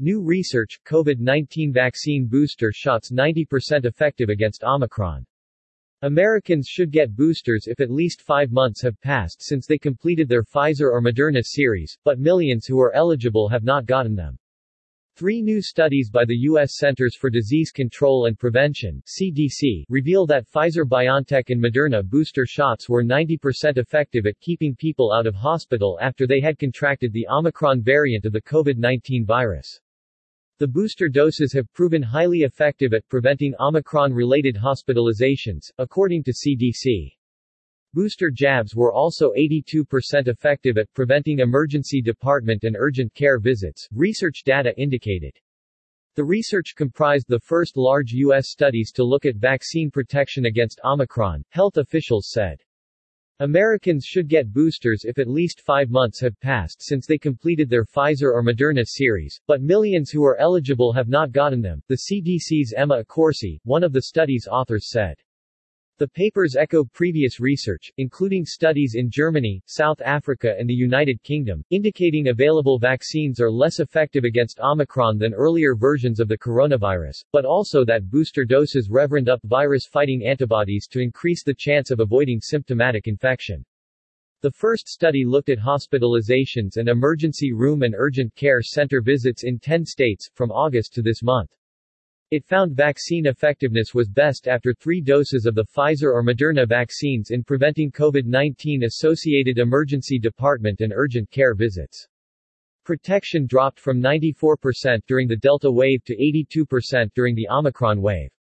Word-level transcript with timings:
New 0.00 0.20
research, 0.20 0.80
COVID-19 0.84 1.72
vaccine 1.72 2.26
booster 2.26 2.72
shots 2.74 3.12
90% 3.12 3.84
effective 3.84 4.28
against 4.28 4.64
Omicron. 4.64 5.24
Americans 6.02 6.66
should 6.66 6.90
get 6.90 7.14
boosters 7.14 7.68
if 7.68 7.78
at 7.80 7.92
least 7.92 8.20
five 8.20 8.50
months 8.50 8.82
have 8.82 9.00
passed 9.00 9.40
since 9.40 9.68
they 9.68 9.78
completed 9.78 10.28
their 10.28 10.42
Pfizer 10.42 10.90
or 10.90 11.00
Moderna 11.00 11.44
series, 11.44 11.96
but 12.04 12.18
millions 12.18 12.66
who 12.66 12.80
are 12.80 12.92
eligible 12.92 13.48
have 13.48 13.62
not 13.62 13.86
gotten 13.86 14.16
them. 14.16 14.36
Three 15.14 15.40
new 15.40 15.62
studies 15.62 16.10
by 16.10 16.24
the 16.24 16.38
U.S. 16.38 16.76
Centers 16.76 17.14
for 17.14 17.30
Disease 17.30 17.70
Control 17.70 18.26
and 18.26 18.36
Prevention 18.36 19.00
CDC, 19.06 19.84
reveal 19.88 20.26
that 20.26 20.50
Pfizer-BioNTech 20.50 21.50
and 21.50 21.62
Moderna 21.62 22.02
booster 22.02 22.44
shots 22.46 22.88
were 22.88 23.04
90% 23.04 23.78
effective 23.78 24.26
at 24.26 24.40
keeping 24.40 24.74
people 24.74 25.12
out 25.12 25.28
of 25.28 25.36
hospital 25.36 26.00
after 26.02 26.26
they 26.26 26.40
had 26.40 26.58
contracted 26.58 27.12
the 27.12 27.28
Omicron 27.28 27.80
variant 27.80 28.24
of 28.24 28.32
the 28.32 28.42
COVID-19 28.42 29.24
virus. 29.24 29.80
The 30.58 30.68
booster 30.68 31.08
doses 31.08 31.52
have 31.54 31.72
proven 31.72 32.00
highly 32.00 32.42
effective 32.42 32.94
at 32.94 33.08
preventing 33.08 33.54
Omicron-related 33.58 34.54
hospitalizations, 34.54 35.72
according 35.78 36.22
to 36.22 36.32
CDC. 36.32 37.10
Booster 37.92 38.30
jabs 38.30 38.76
were 38.76 38.92
also 38.92 39.32
82% 39.32 40.28
effective 40.28 40.78
at 40.78 40.92
preventing 40.94 41.40
emergency 41.40 42.00
department 42.00 42.62
and 42.62 42.76
urgent 42.78 43.12
care 43.14 43.40
visits, 43.40 43.88
research 43.92 44.44
data 44.44 44.72
indicated. 44.78 45.36
The 46.14 46.24
research 46.24 46.74
comprised 46.76 47.26
the 47.26 47.40
first 47.40 47.76
large 47.76 48.12
U.S. 48.12 48.48
studies 48.48 48.92
to 48.92 49.02
look 49.02 49.26
at 49.26 49.34
vaccine 49.34 49.90
protection 49.90 50.46
against 50.46 50.80
Omicron, 50.84 51.44
health 51.48 51.78
officials 51.78 52.30
said. 52.30 52.60
Americans 53.40 54.04
should 54.04 54.28
get 54.28 54.52
boosters 54.52 55.04
if 55.04 55.18
at 55.18 55.26
least 55.26 55.60
five 55.60 55.90
months 55.90 56.20
have 56.20 56.38
passed 56.38 56.80
since 56.80 57.04
they 57.04 57.18
completed 57.18 57.68
their 57.68 57.84
Pfizer 57.84 58.32
or 58.32 58.44
Moderna 58.44 58.86
series, 58.86 59.40
but 59.48 59.60
millions 59.60 60.08
who 60.10 60.22
are 60.22 60.38
eligible 60.38 60.92
have 60.92 61.08
not 61.08 61.32
gotten 61.32 61.60
them, 61.60 61.82
the 61.88 61.98
CDC's 62.08 62.72
Emma 62.76 63.02
Accorsi, 63.02 63.58
one 63.64 63.82
of 63.82 63.92
the 63.92 64.02
study's 64.02 64.46
authors 64.48 64.88
said. 64.88 65.16
The 65.96 66.08
papers 66.08 66.56
echo 66.56 66.84
previous 66.84 67.38
research, 67.38 67.92
including 67.98 68.44
studies 68.44 68.96
in 68.96 69.08
Germany, 69.08 69.62
South 69.66 70.00
Africa 70.00 70.56
and 70.58 70.68
the 70.68 70.74
United 70.74 71.22
Kingdom, 71.22 71.64
indicating 71.70 72.26
available 72.26 72.80
vaccines 72.80 73.40
are 73.40 73.48
less 73.48 73.78
effective 73.78 74.24
against 74.24 74.58
Omicron 74.58 75.18
than 75.18 75.32
earlier 75.32 75.76
versions 75.76 76.18
of 76.18 76.26
the 76.26 76.36
coronavirus, 76.36 77.24
but 77.30 77.44
also 77.44 77.84
that 77.84 78.10
booster 78.10 78.44
doses 78.44 78.90
reverend 78.90 79.28
up 79.28 79.38
virus-fighting 79.44 80.26
antibodies 80.26 80.88
to 80.88 80.98
increase 80.98 81.44
the 81.44 81.54
chance 81.54 81.92
of 81.92 82.00
avoiding 82.00 82.40
symptomatic 82.40 83.06
infection. 83.06 83.64
The 84.40 84.50
first 84.50 84.88
study 84.88 85.24
looked 85.24 85.48
at 85.48 85.60
hospitalizations 85.60 86.76
and 86.76 86.88
emergency 86.88 87.52
room 87.52 87.84
and 87.84 87.94
urgent 87.96 88.34
care 88.34 88.62
center 88.62 89.00
visits 89.00 89.44
in 89.44 89.60
10 89.60 89.84
states, 89.84 90.28
from 90.34 90.50
August 90.50 90.92
to 90.94 91.02
this 91.02 91.22
month. 91.22 91.50
It 92.34 92.44
found 92.44 92.74
vaccine 92.74 93.26
effectiveness 93.26 93.94
was 93.94 94.08
best 94.08 94.48
after 94.48 94.74
three 94.74 95.00
doses 95.00 95.46
of 95.46 95.54
the 95.54 95.66
Pfizer 95.66 96.12
or 96.12 96.24
Moderna 96.24 96.66
vaccines 96.66 97.30
in 97.30 97.44
preventing 97.44 97.92
COVID-19 97.92 98.86
associated 98.86 99.58
emergency 99.58 100.18
department 100.18 100.80
and 100.80 100.92
urgent 100.92 101.30
care 101.30 101.54
visits. 101.54 102.08
Protection 102.84 103.46
dropped 103.46 103.78
from 103.78 104.02
94% 104.02 104.98
during 105.06 105.28
the 105.28 105.36
Delta 105.36 105.70
wave 105.70 106.02
to 106.06 106.16
82% 106.16 107.08
during 107.14 107.36
the 107.36 107.46
Omicron 107.48 108.02
wave. 108.02 108.32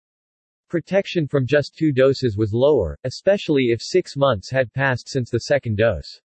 Protection 0.71 1.29
from 1.29 1.47
just 1.47 1.77
two 1.77 1.93
doses 1.93 2.39
was 2.39 2.55
lower, 2.55 2.99
especially 3.05 3.65
if 3.65 3.83
six 3.83 4.17
months 4.17 4.49
had 4.49 4.73
passed 4.73 5.07
since 5.07 5.29
the 5.29 5.41
second 5.41 5.77
dose. 5.77 6.23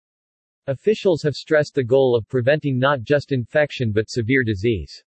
Officials 0.67 1.23
have 1.23 1.37
stressed 1.37 1.77
the 1.77 1.85
goal 1.85 2.17
of 2.17 2.27
preventing 2.27 2.77
not 2.77 3.03
just 3.05 3.31
infection 3.31 3.93
but 3.93 4.11
severe 4.11 4.43
disease. 4.43 5.05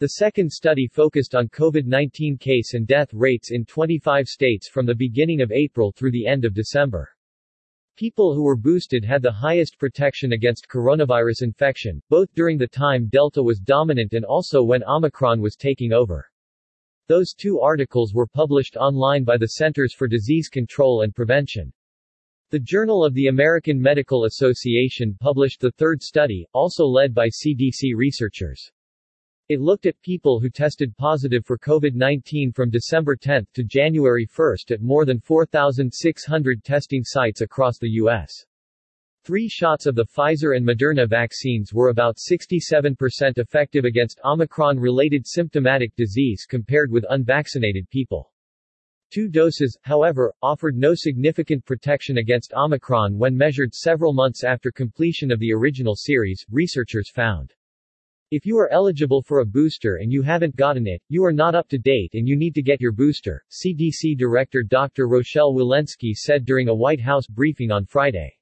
The 0.00 0.16
second 0.16 0.50
study 0.50 0.86
focused 0.86 1.34
on 1.34 1.50
COVID-19 1.50 2.40
case 2.40 2.72
and 2.72 2.86
death 2.86 3.12
rates 3.12 3.50
in 3.50 3.66
25 3.66 4.28
states 4.28 4.66
from 4.66 4.86
the 4.86 4.94
beginning 4.94 5.42
of 5.42 5.52
April 5.52 5.92
through 5.92 6.12
the 6.12 6.26
end 6.26 6.46
of 6.46 6.54
December. 6.54 7.10
People 7.98 8.34
who 8.34 8.42
were 8.42 8.56
boosted 8.56 9.04
had 9.04 9.20
the 9.20 9.30
highest 9.30 9.78
protection 9.78 10.32
against 10.32 10.70
coronavirus 10.70 11.42
infection, 11.42 12.00
both 12.08 12.32
during 12.32 12.56
the 12.56 12.66
time 12.66 13.08
Delta 13.08 13.42
was 13.42 13.60
dominant 13.60 14.14
and 14.14 14.24
also 14.24 14.62
when 14.62 14.82
Omicron 14.84 15.38
was 15.38 15.54
taking 15.54 15.92
over. 15.92 16.26
Those 17.06 17.34
two 17.34 17.60
articles 17.60 18.14
were 18.14 18.26
published 18.26 18.78
online 18.78 19.22
by 19.22 19.36
the 19.36 19.48
Centers 19.48 19.92
for 19.92 20.08
Disease 20.08 20.48
Control 20.48 21.02
and 21.02 21.14
Prevention. 21.14 21.70
The 22.48 22.58
Journal 22.58 23.04
of 23.04 23.12
the 23.12 23.26
American 23.26 23.78
Medical 23.78 24.24
Association 24.24 25.14
published 25.20 25.60
the 25.60 25.72
third 25.72 26.00
study, 26.00 26.46
also 26.54 26.86
led 26.86 27.12
by 27.12 27.28
CDC 27.28 27.94
researchers. 27.94 28.72
It 29.50 29.60
looked 29.60 29.86
at 29.86 30.00
people 30.00 30.38
who 30.38 30.48
tested 30.48 30.96
positive 30.96 31.44
for 31.44 31.58
COVID-19 31.58 32.54
from 32.54 32.70
December 32.70 33.16
10 33.16 33.48
to 33.54 33.64
January 33.64 34.24
1 34.32 34.56
at 34.70 34.80
more 34.80 35.04
than 35.04 35.18
4,600 35.18 36.62
testing 36.62 37.02
sites 37.02 37.40
across 37.40 37.76
the 37.76 37.90
U.S. 37.94 38.30
Three 39.24 39.48
shots 39.48 39.86
of 39.86 39.96
the 39.96 40.06
Pfizer 40.06 40.56
and 40.56 40.64
Moderna 40.64 41.08
vaccines 41.08 41.74
were 41.74 41.88
about 41.88 42.18
67% 42.18 42.94
effective 43.38 43.84
against 43.84 44.20
Omicron-related 44.24 45.26
symptomatic 45.26 45.96
disease 45.96 46.46
compared 46.48 46.92
with 46.92 47.04
unvaccinated 47.10 47.90
people. 47.90 48.30
Two 49.12 49.28
doses, 49.28 49.76
however, 49.82 50.32
offered 50.44 50.76
no 50.76 50.94
significant 50.94 51.64
protection 51.64 52.18
against 52.18 52.54
Omicron 52.54 53.18
when 53.18 53.36
measured 53.36 53.74
several 53.74 54.12
months 54.12 54.44
after 54.44 54.70
completion 54.70 55.32
of 55.32 55.40
the 55.40 55.52
original 55.52 55.96
series, 55.96 56.46
researchers 56.52 57.10
found. 57.10 57.52
If 58.32 58.46
you 58.46 58.58
are 58.58 58.70
eligible 58.72 59.22
for 59.22 59.40
a 59.40 59.44
booster 59.44 59.96
and 59.96 60.12
you 60.12 60.22
haven't 60.22 60.54
gotten 60.54 60.86
it, 60.86 61.02
you 61.08 61.24
are 61.24 61.32
not 61.32 61.56
up 61.56 61.66
to 61.70 61.78
date 61.78 62.14
and 62.14 62.28
you 62.28 62.36
need 62.36 62.54
to 62.54 62.62
get 62.62 62.80
your 62.80 62.92
booster, 62.92 63.44
CDC 63.50 64.16
Director 64.16 64.62
Dr. 64.62 65.08
Rochelle 65.08 65.52
Walensky 65.52 66.14
said 66.14 66.44
during 66.44 66.68
a 66.68 66.74
White 66.74 67.00
House 67.00 67.26
briefing 67.26 67.72
on 67.72 67.86
Friday. 67.86 68.32